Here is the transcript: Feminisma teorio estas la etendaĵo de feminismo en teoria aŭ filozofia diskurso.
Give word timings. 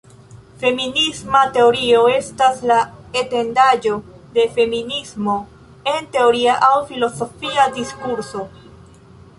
Feminisma 0.61 1.41
teorio 1.57 1.99
estas 2.13 2.63
la 2.71 2.77
etendaĵo 3.21 3.99
de 4.39 4.47
feminismo 4.57 5.37
en 5.95 6.11
teoria 6.17 6.59
aŭ 6.71 6.75
filozofia 6.91 7.69
diskurso. 7.81 8.49